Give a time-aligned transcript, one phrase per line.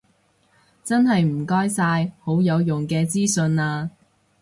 [0.83, 3.91] 真係唔該晒，好有用嘅資訊啊